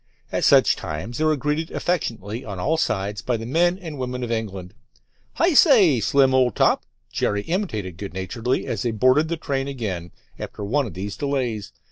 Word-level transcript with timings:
At 0.31 0.43
such 0.43 0.75
times 0.75 1.19
they 1.19 1.25
were 1.25 1.35
greeted 1.37 1.69
affectionately 1.69 2.43
on 2.43 2.57
all 2.59 2.75
sides 2.75 3.21
by 3.21 3.37
the 3.37 3.45
men 3.45 3.77
and 3.77 3.99
women 3.99 4.23
of 4.23 4.31
England. 4.31 4.73
"Hi 5.33 5.53
say, 5.53 5.99
Slim, 5.99 6.33
old 6.33 6.55
top," 6.55 6.87
Jerry 7.11 7.43
imitated 7.43 7.97
good 7.97 8.15
naturedly 8.15 8.65
as 8.65 8.81
they 8.81 8.89
boarded 8.89 9.27
the 9.27 9.37
train 9.37 9.67
again 9.67 10.09
after 10.39 10.63
one 10.63 10.87
of 10.87 10.95
these 10.95 11.15
delays. 11.15 11.71